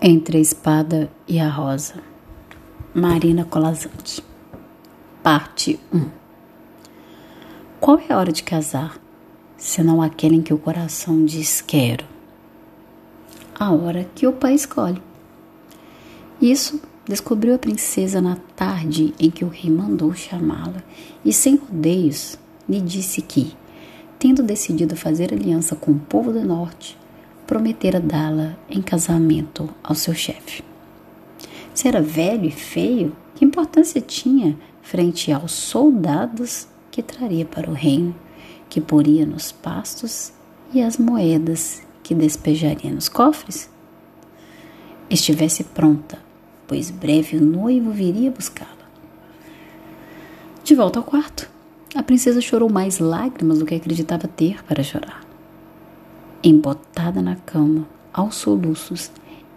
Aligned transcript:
Entre 0.00 0.36
a 0.36 0.40
espada 0.40 1.10
e 1.26 1.40
a 1.40 1.48
rosa. 1.48 1.94
Marina 2.94 3.46
Colazante. 3.46 4.22
Parte 5.22 5.80
1. 5.90 6.10
Qual 7.80 7.98
é 7.98 8.12
a 8.12 8.18
hora 8.18 8.30
de 8.30 8.42
casar, 8.42 9.00
senão 9.56 10.02
aquela 10.02 10.34
em 10.34 10.42
que 10.42 10.52
o 10.52 10.58
coração 10.58 11.24
diz 11.24 11.62
quero? 11.62 12.04
A 13.58 13.72
hora 13.72 14.06
que 14.14 14.26
o 14.26 14.34
pai 14.34 14.52
escolhe. 14.52 15.02
Isso 16.42 16.78
descobriu 17.06 17.54
a 17.54 17.58
princesa 17.58 18.20
na 18.20 18.36
tarde 18.54 19.14
em 19.18 19.30
que 19.30 19.46
o 19.46 19.48
rei 19.48 19.70
mandou 19.70 20.12
chamá-la 20.12 20.84
e, 21.24 21.32
sem 21.32 21.56
rodeios, 21.56 22.38
lhe 22.68 22.82
disse 22.82 23.22
que, 23.22 23.56
tendo 24.18 24.42
decidido 24.42 24.94
fazer 24.94 25.32
aliança 25.32 25.74
com 25.74 25.92
o 25.92 25.98
povo 25.98 26.30
do 26.30 26.44
norte, 26.44 26.98
prometera 27.46 28.00
dá-la 28.00 28.56
em 28.68 28.82
casamento 28.82 29.68
ao 29.82 29.94
seu 29.94 30.14
chefe. 30.14 30.62
Se 31.72 31.86
era 31.86 32.02
velho 32.02 32.46
e 32.46 32.50
feio, 32.50 33.14
que 33.34 33.44
importância 33.44 34.00
tinha 34.00 34.56
frente 34.82 35.30
aos 35.30 35.52
soldados 35.52 36.66
que 36.90 37.02
traria 37.02 37.44
para 37.44 37.70
o 37.70 37.74
reino, 37.74 38.14
que 38.68 38.80
poria 38.80 39.24
nos 39.26 39.52
pastos 39.52 40.32
e 40.72 40.82
as 40.82 40.96
moedas 40.96 41.82
que 42.02 42.14
despejaria 42.14 42.90
nos 42.90 43.08
cofres? 43.08 43.70
Estivesse 45.08 45.62
pronta, 45.64 46.18
pois 46.66 46.90
breve 46.90 47.36
o 47.36 47.44
noivo 47.44 47.90
viria 47.90 48.30
buscá-la. 48.30 48.72
De 50.64 50.74
volta 50.74 50.98
ao 50.98 51.04
quarto, 51.04 51.48
a 51.94 52.02
princesa 52.02 52.40
chorou 52.40 52.68
mais 52.68 52.98
lágrimas 52.98 53.58
do 53.58 53.66
que 53.66 53.74
acreditava 53.74 54.26
ter 54.26 54.64
para 54.64 54.82
chorar 54.82 55.25
embotada 56.48 57.20
na 57.20 57.34
cama, 57.34 57.88
aos 58.12 58.36
soluços, 58.36 59.10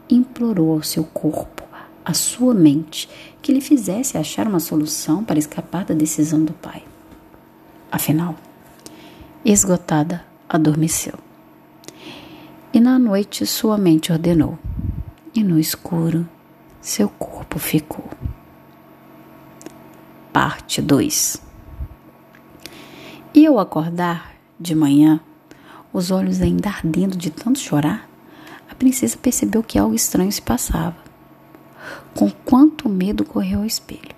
implorou 0.09 0.73
ao 0.73 0.81
seu 0.81 1.03
corpo, 1.03 1.63
à 2.03 2.15
sua 2.15 2.53
mente, 2.53 3.07
que 3.43 3.53
lhe 3.53 3.61
fizesse 3.61 4.17
achar 4.17 4.47
uma 4.47 4.59
solução 4.59 5.23
para 5.23 5.37
escapar 5.37 5.85
da 5.85 5.93
decisão 5.93 6.43
do 6.43 6.51
pai. 6.53 6.83
Afinal, 7.91 8.35
esgotada, 9.45 10.25
adormeceu. 10.47 11.13
E 12.73 12.79
na 12.79 12.97
noite 12.97 13.45
sua 13.45 13.77
mente 13.77 14.11
ordenou, 14.11 14.57
e 15.35 15.43
no 15.43 15.59
escuro 15.59 16.27
seu 16.81 17.07
corpo 17.07 17.59
ficou. 17.59 18.05
Parte 20.33 20.81
2 20.81 21.39
E 23.33 23.45
ao 23.45 23.59
acordar 23.59 24.33
de 24.59 24.73
manhã, 24.73 25.19
os 25.91 26.11
olhos 26.11 26.41
ainda 26.41 26.69
ardendo 26.69 27.17
de 27.17 27.29
tanto 27.29 27.59
chorar, 27.59 28.07
a 28.69 28.75
princesa 28.75 29.17
percebeu 29.17 29.63
que 29.63 29.79
algo 29.79 29.95
estranho 29.95 30.31
se 30.31 30.41
passava. 30.41 30.97
Com 32.13 32.29
quanto 32.29 32.87
medo 32.87 33.25
correu 33.25 33.59
ao 33.59 33.65
espelho. 33.65 34.15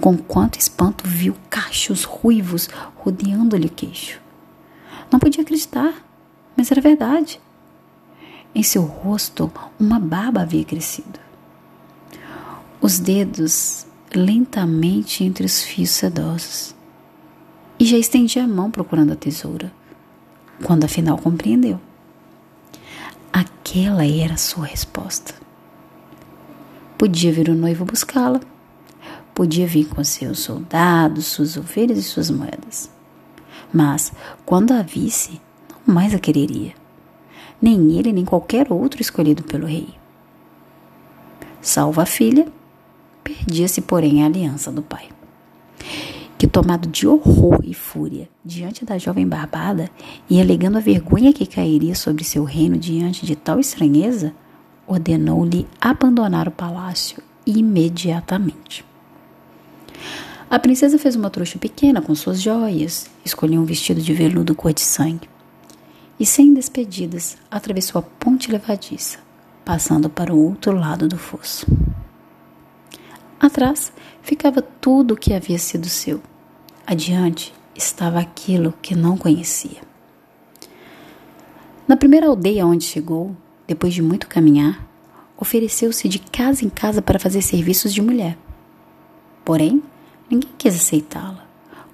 Com 0.00 0.16
quanto 0.16 0.58
espanto 0.58 1.06
viu 1.06 1.36
cachos 1.48 2.02
ruivos 2.02 2.68
rodeando-lhe 2.96 3.66
o 3.66 3.70
queixo. 3.70 4.20
Não 5.10 5.20
podia 5.20 5.42
acreditar, 5.42 5.94
mas 6.56 6.70
era 6.72 6.80
verdade. 6.80 7.40
Em 8.52 8.62
seu 8.62 8.82
rosto, 8.82 9.52
uma 9.78 10.00
barba 10.00 10.40
havia 10.40 10.64
crescido. 10.64 11.20
Os 12.80 12.98
dedos 12.98 13.86
lentamente 14.12 15.22
entre 15.22 15.46
os 15.46 15.62
fios 15.62 15.90
sedosos. 15.90 16.74
E 17.78 17.84
já 17.84 17.98
estendia 17.98 18.44
a 18.44 18.48
mão 18.48 18.70
procurando 18.70 19.12
a 19.12 19.16
tesoura 19.16 19.72
quando 20.62 20.84
afinal 20.84 21.18
compreendeu. 21.18 21.80
Aquela 23.32 24.06
era 24.06 24.34
a 24.34 24.38
sua 24.38 24.66
resposta. 24.66 25.34
Podia 26.96 27.32
vir 27.32 27.48
o 27.48 27.54
noivo 27.54 27.84
buscá-la, 27.84 28.40
podia 29.34 29.66
vir 29.66 29.86
com 29.86 30.02
seus 30.02 30.38
soldados, 30.38 31.26
suas 31.26 31.56
ovelhas 31.56 31.98
e 31.98 32.02
suas 32.02 32.30
moedas. 32.30 32.90
Mas, 33.72 34.12
quando 34.46 34.72
a 34.72 34.82
visse, 34.82 35.40
não 35.68 35.94
mais 35.94 36.14
a 36.14 36.18
quereria, 36.18 36.72
nem 37.60 37.98
ele 37.98 38.12
nem 38.12 38.24
qualquer 38.24 38.72
outro 38.72 39.02
escolhido 39.02 39.42
pelo 39.42 39.66
rei. 39.66 39.88
Salva 41.60 42.02
a 42.02 42.06
filha, 42.06 42.46
perdia-se, 43.22 43.80
porém, 43.82 44.22
a 44.22 44.26
aliança 44.26 44.70
do 44.72 44.82
pai 44.82 45.08
tomado 46.56 46.88
de 46.88 47.06
horror 47.06 47.60
e 47.62 47.74
fúria 47.74 48.30
diante 48.42 48.82
da 48.82 48.96
jovem 48.96 49.28
barbada 49.28 49.90
e 50.26 50.40
alegando 50.40 50.78
a 50.78 50.80
vergonha 50.80 51.30
que 51.30 51.44
cairia 51.44 51.94
sobre 51.94 52.24
seu 52.24 52.44
reino 52.44 52.78
diante 52.78 53.26
de 53.26 53.36
tal 53.36 53.60
estranheza, 53.60 54.32
ordenou-lhe 54.86 55.68
abandonar 55.78 56.48
o 56.48 56.50
palácio 56.50 57.22
imediatamente. 57.44 58.82
A 60.48 60.58
princesa 60.58 60.98
fez 60.98 61.14
uma 61.14 61.28
trouxa 61.28 61.58
pequena 61.58 62.00
com 62.00 62.14
suas 62.14 62.40
joias, 62.40 63.10
escolheu 63.22 63.60
um 63.60 63.66
vestido 63.66 64.00
de 64.00 64.14
veludo 64.14 64.54
cor 64.54 64.72
de 64.72 64.80
sangue 64.80 65.28
e, 66.18 66.24
sem 66.24 66.54
despedidas, 66.54 67.36
atravessou 67.50 67.98
a 67.98 68.02
ponte 68.02 68.50
levadiça, 68.50 69.18
passando 69.62 70.08
para 70.08 70.34
o 70.34 70.42
outro 70.42 70.72
lado 70.72 71.06
do 71.06 71.18
fosso. 71.18 71.66
Atrás 73.38 73.92
ficava 74.22 74.62
tudo 74.62 75.12
o 75.12 75.16
que 75.18 75.34
havia 75.34 75.58
sido 75.58 75.86
seu. 75.86 76.18
Adiante 76.88 77.52
estava 77.74 78.20
aquilo 78.20 78.72
que 78.80 78.94
não 78.94 79.18
conhecia. 79.18 79.80
Na 81.88 81.96
primeira 81.96 82.28
aldeia 82.28 82.64
onde 82.64 82.84
chegou, 82.84 83.36
depois 83.66 83.92
de 83.92 84.00
muito 84.00 84.28
caminhar, 84.28 84.86
ofereceu-se 85.36 86.08
de 86.08 86.20
casa 86.20 86.64
em 86.64 86.68
casa 86.68 87.02
para 87.02 87.18
fazer 87.18 87.42
serviços 87.42 87.92
de 87.92 88.00
mulher. 88.00 88.38
Porém, 89.44 89.82
ninguém 90.30 90.48
quis 90.56 90.76
aceitá-la, 90.76 91.44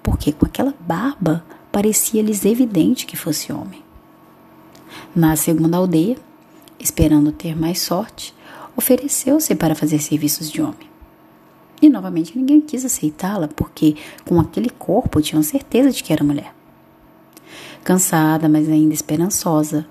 porque 0.03 0.31
com 0.31 0.45
aquela 0.45 0.75
barba 0.79 1.43
parecia-lhes 1.71 2.45
evidente 2.45 3.07
que 3.07 3.17
fosse 3.17 3.51
homem. 3.51 3.83
Na 5.15 5.35
segunda 5.35 5.77
aldeia, 5.77 6.17
esperando 6.79 7.31
ter 7.31 7.55
mais 7.55 7.81
sorte, 7.81 8.31
ofereceu-se 8.77 9.55
para 9.55 9.73
fazer 9.73 9.97
serviços 9.97 10.51
de 10.51 10.61
homem. 10.61 10.92
E 11.83 11.89
novamente 11.89 12.37
ninguém 12.37 12.61
quis 12.61 12.85
aceitá-la, 12.85 13.49
porque 13.49 13.97
com 14.23 14.39
aquele 14.39 14.69
corpo 14.69 15.21
tinham 15.21 15.43
certeza 15.43 15.91
de 15.91 16.01
que 16.01 16.13
era 16.13 16.23
mulher. 16.23 16.55
Cansada, 17.83 18.47
mas 18.47 18.69
ainda 18.69 18.93
esperançosa, 18.93 19.85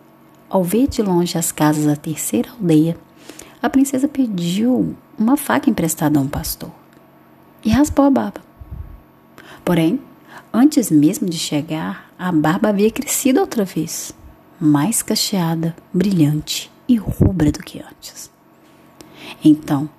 ao 0.49 0.65
ver 0.65 0.89
de 0.89 1.03
longe 1.03 1.37
as 1.37 1.53
casas 1.53 1.85
da 1.85 1.95
terceira 1.95 2.51
aldeia, 2.51 2.97
a 3.63 3.69
princesa 3.69 4.09
pediu 4.09 4.97
uma 5.19 5.37
faca 5.37 5.69
emprestada 5.69 6.19
a 6.19 6.23
um 6.23 6.29
pastor 6.29 6.73
e 7.63 7.69
raspou 7.69 8.07
a 8.07 8.11
barba. 8.11 8.41
Porém, 9.63 10.01
antes 10.51 10.91
mesmo 10.91 11.29
de 11.29 11.37
chegar, 11.37 12.11
a 12.19 12.33
barba 12.33 12.71
havia 12.71 12.91
crescido 12.91 13.39
outra 13.39 13.67
vez, 13.67 14.15
mais 14.59 15.03
cacheada, 15.03 15.77
brilhante 15.93 16.73
e 16.89 16.97
rubra 16.97 17.53
do 17.53 17.59
que 17.59 17.81
antes. 17.81 18.31
Então, 19.45 19.91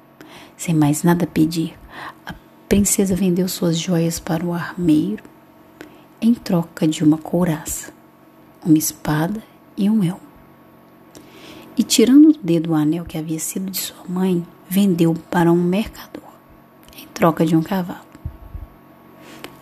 sem 0.58 0.74
mais 0.74 1.04
nada 1.04 1.28
pedir, 1.28 1.78
a 2.26 2.34
princesa 2.68 3.16
vendeu 3.16 3.48
suas 3.48 3.78
joias 3.78 4.20
para 4.20 4.46
o 4.46 4.54
armeiro 4.54 5.24
em 6.22 6.34
troca 6.34 6.88
de 6.88 7.04
uma 7.04 7.18
couraça, 7.18 7.92
uma 8.66 8.78
espada 8.78 9.44
e 9.76 9.90
um 9.90 10.04
elmo. 10.04 10.22
E 11.78 11.84
tirando 11.84 12.32
do 12.32 12.40
dedo 12.42 12.72
o 12.72 12.76
anel 12.76 13.04
que 13.04 13.18
havia 13.18 13.40
sido 13.40 13.70
de 13.70 13.78
sua 13.78 14.04
mãe, 14.08 14.46
vendeu 14.70 15.14
para 15.30 15.52
um 15.52 15.62
mercador 15.62 16.24
em 16.98 17.08
troca 17.08 17.46
de 17.46 17.56
um 17.56 17.62
cavalo. 17.62 18.06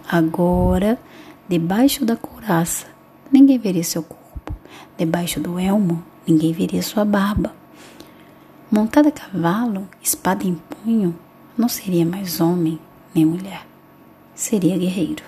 Agora, 0.08 1.00
debaixo 1.48 2.06
da 2.06 2.16
couraça, 2.16 2.86
ninguém 3.32 3.58
veria 3.58 3.84
seu 3.84 4.04
corpo. 4.04 4.54
Debaixo 4.98 5.40
do 5.40 5.58
elmo, 5.58 6.04
ninguém 6.28 6.52
veria 6.52 6.84
sua 6.84 7.06
barba. 7.06 7.56
Montada 8.70 9.10
a 9.10 9.12
cavalo, 9.12 9.88
espada 10.02 10.46
em 10.46 10.56
punho, 10.56 11.18
não 11.62 11.70
seria 11.70 12.04
mais 12.04 12.42
homem 12.42 12.80
nem 13.14 13.24
mulher, 13.24 13.68
seria 14.34 14.76
guerreiro. 14.76 15.24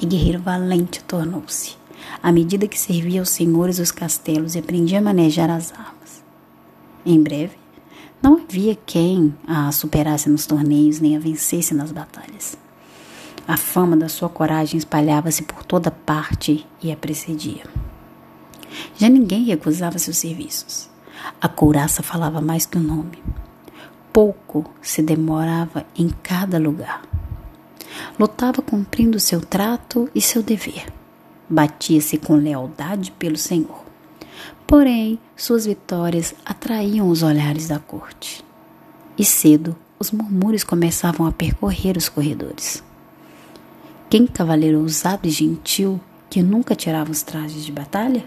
E 0.00 0.06
guerreiro 0.06 0.40
valente 0.40 1.04
tornou-se, 1.04 1.76
à 2.22 2.32
medida 2.32 2.66
que 2.66 2.80
servia 2.80 3.20
aos 3.20 3.28
senhores 3.28 3.76
dos 3.76 3.92
castelos 3.92 4.54
e 4.54 4.60
aprendia 4.60 5.00
a 5.00 5.02
manejar 5.02 5.50
as 5.50 5.72
armas. 5.72 6.24
Em 7.04 7.22
breve, 7.22 7.52
não 8.22 8.38
havia 8.38 8.74
quem 8.74 9.34
a 9.46 9.70
superasse 9.72 10.30
nos 10.30 10.46
torneios 10.46 11.00
nem 11.00 11.18
a 11.18 11.20
vencesse 11.20 11.74
nas 11.74 11.92
batalhas. 11.92 12.56
A 13.46 13.58
fama 13.58 13.98
da 13.98 14.08
sua 14.08 14.30
coragem 14.30 14.78
espalhava-se 14.78 15.42
por 15.42 15.64
toda 15.64 15.90
parte 15.90 16.66
e 16.82 16.90
a 16.90 16.96
precedia. 16.96 17.64
Já 18.96 19.10
ninguém 19.10 19.44
recusava 19.44 19.98
seus 19.98 20.16
serviços. 20.16 20.88
A 21.38 21.46
couraça 21.46 22.02
falava 22.02 22.40
mais 22.40 22.64
que 22.64 22.78
o 22.78 22.82
nome 22.82 23.22
pouco 24.14 24.64
se 24.80 25.02
demorava 25.02 25.84
em 25.96 26.08
cada 26.22 26.56
lugar. 26.56 27.02
Lutava 28.16 28.62
cumprindo 28.62 29.18
seu 29.18 29.40
trato 29.40 30.08
e 30.14 30.20
seu 30.20 30.40
dever. 30.40 30.86
Batia-se 31.50 32.16
com 32.18 32.36
lealdade 32.36 33.10
pelo 33.10 33.36
Senhor. 33.36 33.82
Porém, 34.68 35.18
suas 35.36 35.66
vitórias 35.66 36.32
atraíam 36.44 37.08
os 37.08 37.24
olhares 37.24 37.66
da 37.66 37.80
corte. 37.80 38.44
E 39.18 39.24
cedo, 39.24 39.76
os 39.98 40.12
murmúrios 40.12 40.62
começavam 40.62 41.26
a 41.26 41.32
percorrer 41.32 41.96
os 41.96 42.08
corredores. 42.08 42.84
Quem 44.08 44.28
cavaleiro 44.28 44.80
ousado 44.80 45.26
e 45.26 45.30
gentil 45.30 46.00
que 46.30 46.40
nunca 46.40 46.76
tirava 46.76 47.10
os 47.10 47.22
trajes 47.22 47.64
de 47.64 47.72
batalha? 47.72 48.24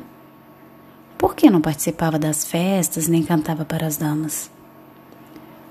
Por 1.18 1.34
que 1.34 1.50
não 1.50 1.62
participava 1.62 2.20
das 2.20 2.44
festas 2.44 3.08
nem 3.08 3.24
cantava 3.24 3.64
para 3.64 3.88
as 3.88 3.96
damas? 3.96 4.52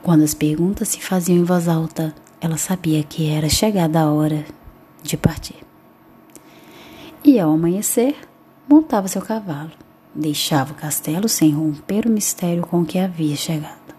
Quando 0.06 0.22
as 0.22 0.34
perguntas 0.34 0.90
se 0.90 1.00
faziam 1.00 1.38
em 1.38 1.42
voz 1.42 1.66
alta, 1.66 2.14
ela 2.40 2.56
sabia 2.56 3.02
que 3.02 3.28
era 3.28 3.48
chegada 3.48 3.98
a 3.98 4.12
hora 4.12 4.46
de 5.02 5.16
partir. 5.16 5.56
E 7.24 7.40
ao 7.40 7.50
amanhecer, 7.50 8.14
montava 8.68 9.08
seu 9.08 9.20
cavalo, 9.20 9.72
deixava 10.14 10.72
o 10.72 10.76
castelo 10.76 11.28
sem 11.28 11.50
romper 11.50 12.06
o 12.06 12.08
mistério 12.08 12.64
com 12.64 12.84
que 12.84 13.00
havia 13.00 13.34
chegado. 13.34 13.96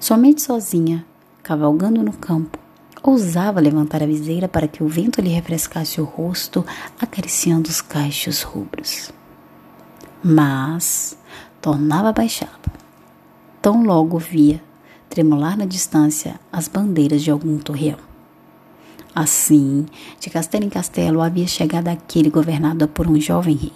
Somente 0.00 0.42
sozinha, 0.42 1.06
cavalgando 1.44 2.02
no 2.02 2.12
campo, 2.12 2.58
ousava 3.04 3.60
levantar 3.60 4.02
a 4.02 4.06
viseira 4.06 4.48
para 4.48 4.66
que 4.66 4.82
o 4.82 4.88
vento 4.88 5.20
lhe 5.20 5.30
refrescasse 5.30 6.00
o 6.00 6.04
rosto, 6.04 6.66
acariciando 7.00 7.70
os 7.70 7.80
cachos 7.80 8.42
rubros 8.42 9.12
mas 10.24 11.16
tornava 11.60 12.08
a 12.08 12.12
baixá 12.12 12.48
Tão 13.60 13.84
logo 13.84 14.18
via 14.18 14.60
tremular 15.12 15.58
na 15.58 15.66
distância 15.66 16.40
as 16.50 16.68
bandeiras 16.68 17.20
de 17.20 17.30
algum 17.30 17.58
torreão. 17.58 17.98
Assim, 19.14 19.84
de 20.18 20.30
castelo 20.30 20.64
em 20.64 20.70
castelo 20.70 21.20
havia 21.20 21.46
chegado 21.46 21.88
aquele 21.88 22.30
governado 22.30 22.88
por 22.88 23.06
um 23.06 23.20
jovem 23.20 23.54
rei. 23.54 23.74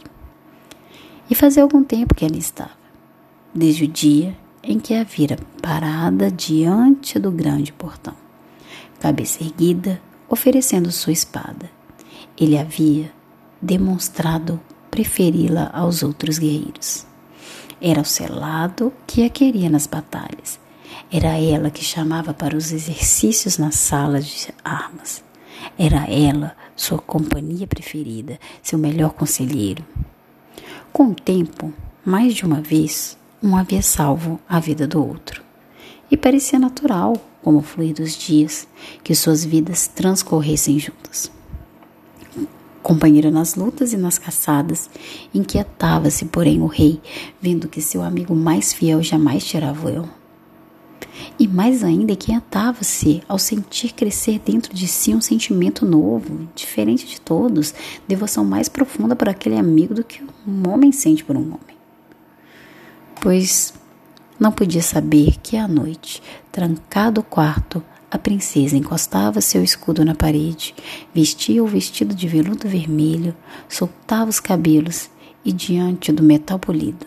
E 1.28 1.34
fazia 1.34 1.62
algum 1.62 1.84
tempo 1.84 2.14
que 2.14 2.24
ali 2.24 2.38
estava, 2.38 2.70
desde 3.54 3.84
o 3.84 3.88
dia 3.88 4.34
em 4.62 4.80
que 4.80 4.94
a 4.94 5.04
vira 5.04 5.38
parada 5.60 6.30
diante 6.30 7.18
do 7.18 7.30
grande 7.30 7.70
portão, 7.70 8.14
cabeça 8.98 9.44
erguida, 9.44 10.00
oferecendo 10.30 10.90
sua 10.90 11.12
espada. 11.12 11.70
Ele 12.34 12.56
havia 12.56 13.12
demonstrado 13.60 14.58
preferi-la 14.90 15.70
aos 15.74 16.02
outros 16.02 16.38
guerreiros. 16.38 17.06
Era 17.78 18.00
o 18.00 18.06
selado 18.06 18.90
que 19.06 19.22
a 19.22 19.28
queria 19.28 19.68
nas 19.68 19.86
batalhas. 19.86 20.64
Era 21.10 21.38
ela 21.38 21.70
que 21.70 21.84
chamava 21.84 22.34
para 22.34 22.56
os 22.56 22.72
exercícios 22.72 23.58
nas 23.58 23.76
salas 23.76 24.26
de 24.26 24.48
armas. 24.64 25.22
Era 25.78 26.10
ela 26.10 26.56
sua 26.74 26.98
companhia 26.98 27.66
preferida, 27.66 28.38
seu 28.62 28.78
melhor 28.78 29.12
conselheiro. 29.12 29.84
Com 30.92 31.08
o 31.08 31.14
tempo, 31.14 31.72
mais 32.04 32.34
de 32.34 32.44
uma 32.44 32.60
vez, 32.60 33.16
um 33.42 33.56
havia 33.56 33.82
salvo 33.82 34.40
a 34.48 34.58
vida 34.58 34.86
do 34.86 35.04
outro. 35.04 35.42
E 36.10 36.16
parecia 36.16 36.58
natural, 36.58 37.14
como 37.42 37.62
fluir 37.62 37.94
dos 37.94 38.16
dias, 38.16 38.66
que 39.04 39.14
suas 39.14 39.44
vidas 39.44 39.86
transcorressem 39.86 40.78
juntas 40.78 41.30
companheiro 42.86 43.32
nas 43.32 43.56
lutas 43.56 43.92
e 43.92 43.96
nas 43.96 44.16
caçadas. 44.16 44.88
Inquietava-se, 45.34 46.24
porém, 46.26 46.62
o 46.62 46.66
rei, 46.66 47.00
vendo 47.40 47.66
que 47.66 47.82
seu 47.82 48.00
amigo 48.00 48.32
mais 48.32 48.72
fiel 48.72 49.02
jamais 49.02 49.44
tirava 49.44 49.90
o. 49.90 50.08
E 51.38 51.46
mais 51.46 51.84
ainda 51.84 52.12
inquietava-se 52.12 53.22
ao 53.28 53.38
sentir 53.38 53.92
crescer 53.92 54.38
dentro 54.38 54.74
de 54.74 54.86
si 54.86 55.14
um 55.14 55.20
sentimento 55.20 55.84
novo, 55.84 56.48
diferente 56.54 57.06
de 57.06 57.20
todos, 57.20 57.74
devoção 58.08 58.44
mais 58.44 58.68
profunda 58.68 59.14
por 59.14 59.28
aquele 59.28 59.58
amigo 59.58 59.94
do 59.94 60.04
que 60.04 60.22
um 60.46 60.68
homem 60.68 60.92
sente 60.92 61.24
por 61.24 61.36
um 61.36 61.46
homem. 61.46 61.76
Pois 63.20 63.74
não 64.38 64.52
podia 64.52 64.82
saber 64.82 65.36
que 65.42 65.56
à 65.56 65.66
noite, 65.66 66.22
trancado 66.52 67.20
o 67.20 67.24
quarto, 67.24 67.82
a 68.10 68.18
princesa 68.18 68.76
encostava 68.76 69.40
seu 69.40 69.64
escudo 69.64 70.04
na 70.04 70.14
parede, 70.14 70.74
vestia 71.14 71.62
o 71.62 71.66
vestido 71.66 72.14
de 72.14 72.28
veludo 72.28 72.68
vermelho, 72.68 73.34
soltava 73.68 74.30
os 74.30 74.38
cabelos 74.38 75.10
e, 75.44 75.52
diante 75.52 76.12
do 76.12 76.22
metal 76.22 76.58
polido, 76.58 77.06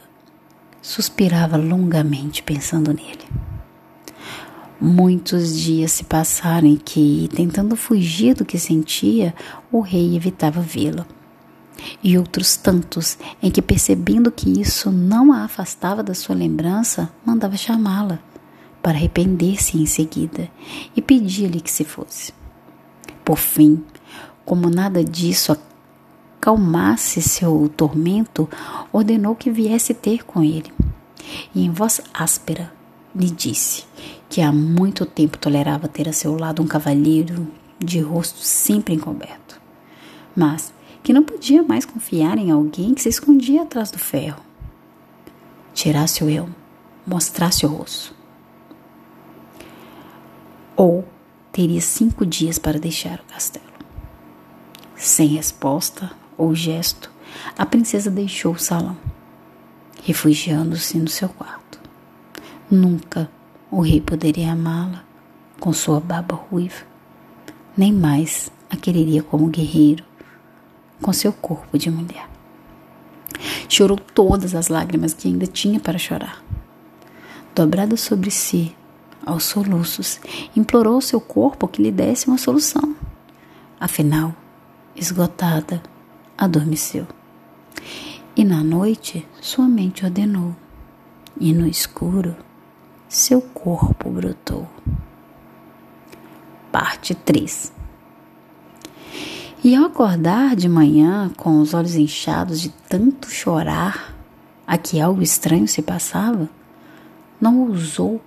suspirava 0.82 1.58
longamente 1.58 2.44
pensando 2.44 2.94
nele. 2.94 3.49
Muitos 4.82 5.60
dias 5.60 5.92
se 5.92 6.06
passaram 6.06 6.66
em 6.66 6.78
que, 6.78 7.30
tentando 7.36 7.76
fugir 7.76 8.34
do 8.34 8.46
que 8.46 8.58
sentia, 8.58 9.36
o 9.70 9.82
rei 9.82 10.16
evitava 10.16 10.62
vê-la. 10.62 11.06
E 12.02 12.18
outros 12.18 12.56
tantos 12.56 13.18
em 13.44 13.52
que, 13.52 13.62
percebendo 13.62 14.32
que 14.32 14.62
isso 14.62 14.90
não 14.90 15.34
a 15.34 15.44
afastava 15.44 16.02
da 16.02 16.14
sua 16.14 16.34
lembrança, 16.34 17.12
mandava 17.26 17.58
chamá-la 17.58 18.20
para 18.82 18.98
arrepender-se 18.98 19.78
em 19.78 19.86
seguida 19.86 20.50
e 20.96 21.02
pedir-lhe 21.02 21.60
que 21.60 21.72
se 21.72 21.84
fosse. 21.84 22.34
Por 23.26 23.38
fim, 23.38 23.84
como 24.46 24.70
nada 24.70 25.04
disso 25.04 25.58
acalmasse 26.40 27.22
seu 27.22 27.70
tormento, 27.76 28.48
ordenou 28.94 29.36
que 29.36 29.52
viesse 29.52 29.94
ter 29.94 30.24
com 30.24 30.42
ele. 30.42 30.72
E 31.54 31.66
em 31.66 31.70
voz 31.70 32.00
áspera 32.14 32.79
lhe 33.16 33.30
disse 33.30 33.86
que 34.30 34.42
há 34.42 34.52
muito 34.52 35.06
tempo 35.06 35.38
tolerava 35.38 35.88
ter 35.88 36.08
a 36.08 36.14
seu 36.14 36.38
lado 36.38 36.62
um 36.62 36.68
cavalheiro 36.68 37.48
de 37.78 38.00
rosto 38.00 38.40
sempre 38.40 38.94
encoberto, 38.94 39.60
mas 40.36 40.74
que 41.02 41.14
não 41.14 41.24
podia 41.24 41.64
mais 41.64 41.86
confiar 41.86 42.38
em 42.38 42.52
alguém 42.52 42.94
que 42.94 43.02
se 43.02 43.10
escondia 43.10 43.64
atrás 43.64 43.90
do 43.90 43.98
ferro. 43.98 44.42
Tirasse 45.74 46.24
o 46.24 46.30
eu, 46.30 46.50
mostrasse 47.08 47.66
o 47.66 47.70
rosto 47.70 48.20
ou 50.80 51.06
teria 51.52 51.82
cinco 51.82 52.26
dias 52.26 52.58
para 52.58 52.80
deixar 52.80 53.20
o 53.20 53.34
castelo. 53.34 53.66
Sem 54.96 55.28
resposta 55.28 56.10
ou 56.38 56.56
gesto, 56.56 57.12
a 57.58 57.66
princesa 57.66 58.10
deixou 58.10 58.54
o 58.54 58.58
salão, 58.58 58.98
refugiando-se 60.02 60.98
no 60.98 61.10
seu 61.10 61.28
quarto. 61.28 61.69
Nunca 62.72 63.28
o 63.72 63.82
rei 63.82 64.00
poderia 64.00 64.52
amá-la 64.52 65.04
com 65.60 65.74
sua 65.74 66.00
barba 66.00 66.36
ruiva, 66.36 66.86
nem 67.76 67.92
mais 67.92 68.52
a 68.70 68.76
quereria 68.76 69.24
como 69.24 69.48
guerreiro 69.48 70.04
com 71.02 71.12
seu 71.12 71.34
corpo 71.34 71.80
de 71.80 71.90
mulher. 71.90 72.30
Chorou 73.68 73.98
todas 73.98 74.54
as 74.54 74.68
lágrimas 74.68 75.16
que 75.16 75.28
ainda 75.28 75.48
tinha 75.48 75.80
para 75.80 75.98
chorar. 75.98 76.44
Dobrada 77.56 77.98
sobre 77.98 78.30
si, 78.30 78.76
aos 79.26 79.46
soluços, 79.46 80.20
implorou 80.56 81.02
seu 81.02 81.20
corpo 81.20 81.68
que 81.68 81.82
lhe 81.82 81.92
desse 81.92 82.28
uma 82.28 82.38
solução. 82.38 82.96
Afinal, 83.80 84.36
esgotada, 84.96 85.82
adormeceu. 86.38 87.08
E 88.36 88.44
na 88.44 88.64
noite 88.64 89.28
sua 89.42 89.68
mente 89.68 90.06
ordenou, 90.06 90.56
e 91.40 91.52
no 91.52 91.66
escuro 91.66 92.36
seu 93.10 93.42
corpo 93.42 94.08
brotou. 94.12 94.68
Parte 96.72 97.16
3 97.16 97.74
E 99.64 99.76
ao 99.76 99.86
acordar 99.86 100.56
de 100.56 100.70
manhã, 100.70 101.32
com 101.36 101.60
os 101.60 101.74
olhos 101.74 101.96
inchados 101.96 102.62
de 102.62 102.70
tanto 102.88 103.28
chorar, 103.32 104.16
a 104.68 104.78
que 104.78 105.02
algo 105.02 105.24
estranho 105.24 105.68
se 105.68 105.82
passava, 105.82 106.48
não 107.42 107.62
ousou 107.62 108.22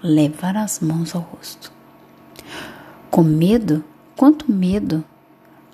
levar 0.00 0.56
as 0.56 0.78
mãos 0.78 1.16
ao 1.16 1.20
rosto. 1.20 1.72
Com 3.10 3.24
medo, 3.24 3.82
quanto 4.16 4.52
medo, 4.52 5.02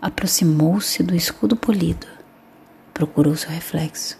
aproximou-se 0.00 1.02
do 1.02 1.14
escudo 1.14 1.54
polido, 1.54 2.06
procurou 2.94 3.36
seu 3.36 3.50
reflexo. 3.50 4.18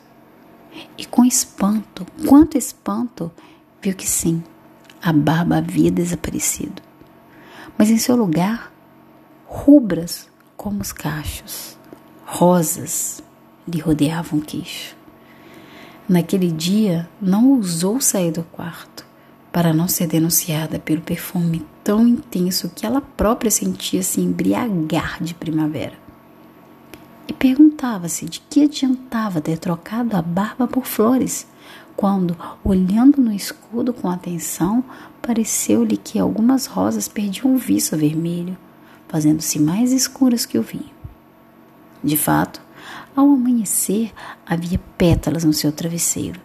E 0.98 1.06
com 1.06 1.24
espanto, 1.24 2.06
quanto 2.26 2.58
espanto, 2.58 3.32
viu 3.84 3.94
que 3.94 4.08
sim, 4.08 4.42
a 5.02 5.12
barba 5.12 5.58
havia 5.58 5.90
desaparecido. 5.90 6.82
Mas 7.76 7.90
em 7.90 7.98
seu 7.98 8.16
lugar, 8.16 8.72
rubras 9.44 10.26
como 10.56 10.80
os 10.80 10.90
cachos, 10.90 11.76
rosas 12.24 13.22
lhe 13.68 13.78
rodeavam 13.78 14.38
o 14.38 14.42
queixo. 14.42 14.96
Naquele 16.08 16.50
dia, 16.50 17.06
não 17.20 17.50
ousou 17.50 18.00
sair 18.00 18.32
do 18.32 18.42
quarto 18.42 19.04
para 19.52 19.74
não 19.74 19.86
ser 19.86 20.06
denunciada 20.06 20.78
pelo 20.78 21.02
perfume 21.02 21.64
tão 21.82 22.08
intenso 22.08 22.72
que 22.74 22.86
ela 22.86 23.02
própria 23.02 23.50
sentia 23.50 24.02
se 24.02 24.20
embriagar 24.22 25.22
de 25.22 25.34
primavera. 25.34 25.94
E 27.28 27.34
perguntava-se 27.34 28.24
de 28.24 28.40
que 28.40 28.64
adiantava 28.64 29.42
ter 29.42 29.58
trocado 29.58 30.16
a 30.16 30.22
barba 30.22 30.66
por 30.66 30.86
flores, 30.86 31.46
quando, 31.96 32.36
olhando 32.64 33.20
no 33.20 33.32
escudo 33.32 33.92
com 33.92 34.08
atenção, 34.08 34.84
pareceu-lhe 35.22 35.96
que 35.96 36.18
algumas 36.18 36.66
rosas 36.66 37.08
perdiam 37.08 37.54
o 37.54 37.58
viço 37.58 37.96
vermelho, 37.96 38.56
fazendo-se 39.08 39.60
mais 39.60 39.92
escuras 39.92 40.44
que 40.44 40.58
o 40.58 40.62
vinho. 40.62 40.90
De 42.02 42.16
fato, 42.16 42.60
Ao 43.16 43.26
amanhecer, 43.26 44.12
havia 44.44 44.80
pétalas 44.98 45.44
no 45.44 45.52
seu 45.52 45.70
travesseiro. 45.70 46.40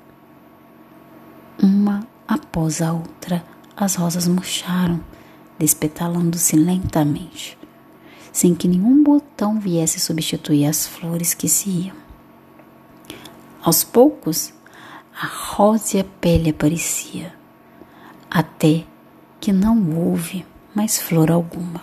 Uma 1.61 2.07
após 2.27 2.79
a 2.79 2.93
outra, 2.93 3.43
as 3.75 3.95
rosas 3.95 4.27
murcharam, 4.27 4.99
despetalando-se 5.57 6.55
lentamente, 6.55 7.57
sem 8.31 8.53
que 8.53 8.67
nenhum 8.67 9.03
botão 9.03 9.59
viesse 9.59 9.99
substituir 9.99 10.67
as 10.67 10.85
flores 10.85 11.33
que 11.33 11.49
se 11.49 11.69
iam. 11.69 11.95
Aos 13.63 13.83
poucos, 13.83 14.53
a 15.21 15.25
rósea 15.25 16.05
pele 16.21 16.51
aparecia, 16.51 17.35
até 18.31 18.85
que 19.41 19.51
não 19.51 19.77
houve 19.97 20.45
mais 20.73 20.97
flor 20.97 21.29
alguma. 21.29 21.81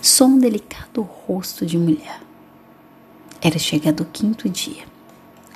Só 0.00 0.24
um 0.24 0.38
delicado 0.38 1.02
rosto 1.02 1.66
de 1.66 1.76
mulher. 1.76 2.22
Era 3.42 3.58
chegado 3.58 4.00
o 4.00 4.06
quinto 4.06 4.48
dia. 4.48 4.82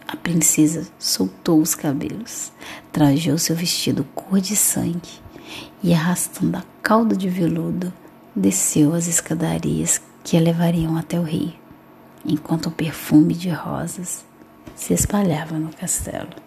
A 0.07 0.15
princesa 0.15 0.87
soltou 0.99 1.63
os 1.63 1.75
cabelos, 1.75 2.53
trajou 2.93 3.39
seu 3.39 3.57
vestido 3.57 4.05
cor 4.15 4.39
de 4.39 4.55
sangue 4.55 5.23
e, 5.83 5.95
arrastando 5.95 6.59
a 6.59 6.65
cauda 6.83 7.17
de 7.17 7.31
veludo, 7.31 7.91
desceu 8.37 8.93
as 8.93 9.07
escadarias 9.07 9.99
que 10.23 10.37
a 10.37 10.41
levariam 10.41 10.95
até 10.99 11.19
o 11.19 11.23
rio, 11.23 11.55
enquanto 12.23 12.67
o 12.67 12.71
perfume 12.71 13.33
de 13.33 13.49
rosas 13.49 14.31
se 14.75 14.95
espalhava 14.95 15.59
no 15.59 15.71
castelo. 15.71 16.42